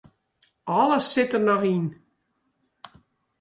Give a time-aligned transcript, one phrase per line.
[0.79, 1.85] Alles sit der noch yn.